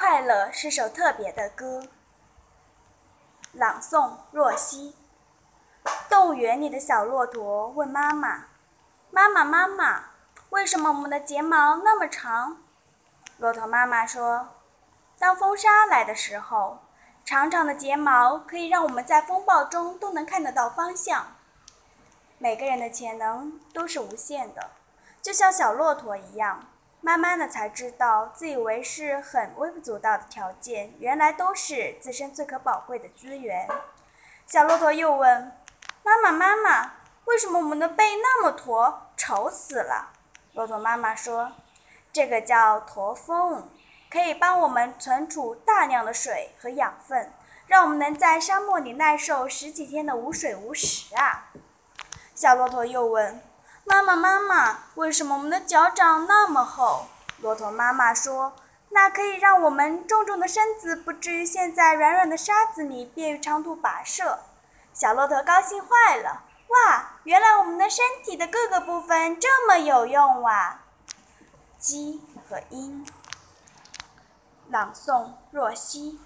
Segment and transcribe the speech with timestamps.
[0.00, 1.82] 快乐是首特别的歌。
[3.50, 4.94] 朗诵：若曦。
[6.08, 8.44] 动物园里的小骆驼问妈妈
[9.10, 10.10] ：“妈妈，妈妈，
[10.50, 12.58] 为什么我们的睫毛那么长？”
[13.38, 14.50] 骆驼妈妈说
[15.18, 16.78] ：“当风沙来的时候，
[17.24, 21.26] 长长的睫毛可以让我们在风暴中都能看得到方向。
[22.38, 24.70] 每个人的潜能都是无限的，
[25.20, 26.68] 就像小骆驼一样。”
[27.00, 33.68] 慢慢的才知道，自以为是很微不足道的条件，原来都是自身最可宝贵的资源。
[34.46, 35.52] 小骆驼又问
[36.04, 36.94] ：“妈妈，妈妈，
[37.26, 40.10] 为什么我们的背那么驼，丑死了？”
[40.54, 41.52] 骆驼妈妈说
[42.12, 43.70] ：“这个叫驼峰，
[44.10, 47.32] 可以帮我们存储大量的水和养分，
[47.68, 51.50] 让我们能在沙漠里耐受十几天的无水无食啊。”
[52.34, 53.40] 小骆驼又问。
[53.88, 57.06] 妈妈，妈妈，为什么我们的脚掌那么厚？
[57.40, 58.52] 骆驼妈妈说
[58.90, 64.40] ：“那可以让我们重重的身子不至于陷在软软的沙子里，便于长途跋涉。”
[64.92, 67.12] 小骆驼高兴坏了，哇！
[67.24, 70.80] 原来我们的身体的各个部分这么有用哇！
[71.78, 73.06] 鸡和鹰，
[74.68, 76.20] 朗诵：若曦。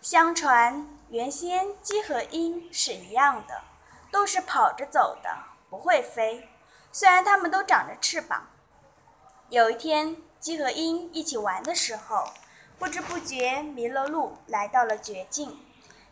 [0.00, 3.62] 相传，原先鸡和鹰是一样的，
[4.10, 5.30] 都是跑着走的，
[5.70, 6.48] 不会飞。
[6.98, 8.48] 虽然它们都长着翅膀，
[9.50, 12.24] 有一天，鸡和鹰一起玩的时候，
[12.76, 15.60] 不知不觉迷了路，来到了绝境。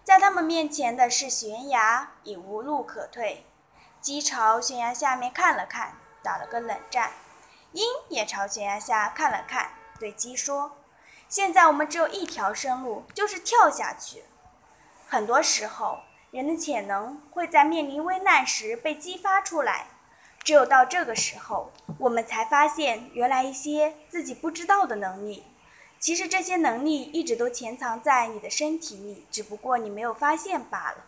[0.04, 3.44] 在他们面前的是悬崖，已无路可退。
[4.00, 7.10] 鸡朝悬崖下面看了看，打了个冷战。
[7.72, 10.76] 鹰也朝悬崖下看了看，对鸡说
[11.28, 14.22] ：“现在我们只有一条生路，就是跳下去。”
[15.08, 19.88] 很多时候，人的潜能会在面临危难时被激发出来。
[20.46, 25.42] 只有到这个时候，我们才发现，原来一些自己不知道的能力，
[25.98, 30.98] 其实这些能力一直都潜藏在你的身体里，只不过你没有发现罢了。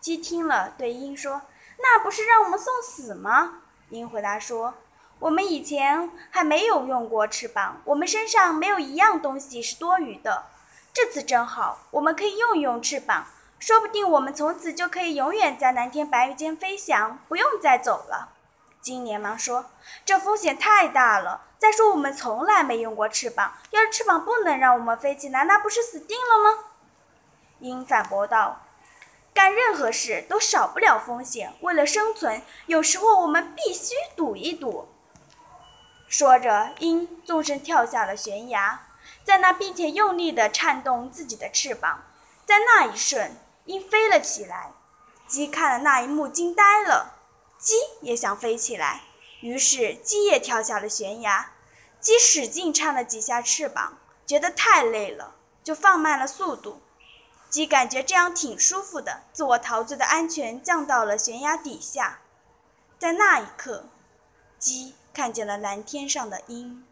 [0.00, 1.42] 鸡听了，对鹰说
[1.84, 3.58] ：“那不是让我们送死吗？”
[3.92, 4.72] 鹰回答说
[5.20, 10.46] ：“我们以前还没有用过翅膀，我们身上没有一样东西是多余的。
[10.94, 13.26] 这次正好，我们可以用一用翅膀，
[13.58, 18.30] 说不定我们从此就可以永远在蓝天白云间飞翔，不用再走了。”
[18.82, 19.70] 金连忙说
[20.04, 21.42] ：“这风险太大了。
[21.56, 26.64] 再说我们从来没用过翅膀，要是翅膀不能让我们飞起来，那不是死定了吗？”
[27.60, 28.62] 鹰反驳道
[29.32, 31.54] ：“干任何事都少不了风险。
[31.60, 34.88] 为了生存，有时候我们必须赌一赌。”
[36.08, 38.80] 说着，鹰纵身跳下了悬崖，
[39.22, 42.02] 在那并且用力地颤动自己的翅膀。
[42.44, 44.72] 在那一瞬，鹰飞了起来。
[45.28, 47.21] 鸡看了那一幕，惊呆了。
[47.62, 49.02] 鸡也想飞起来，
[49.40, 51.52] 于是鸡也跳下了悬崖。
[52.00, 56.82] 鸡使劲颤了几下翅膀，觉得太累了，就放慢了速度。
[57.48, 62.18] 鸡感觉这样挺舒服的，自我陶醉的安全降到了悬崖底下。
[62.98, 63.84] 在那一刻，
[64.58, 66.84] 鸡看见了蓝天上的鹰。